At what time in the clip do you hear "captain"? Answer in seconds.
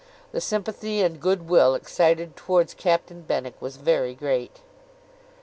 2.73-3.21